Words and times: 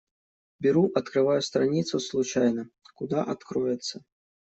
Беру, 0.59 0.91
открываю 0.95 1.43
страницу 1.43 1.99
случайно— 1.99 2.71
куда 2.95 3.23
откроется. 3.23 4.03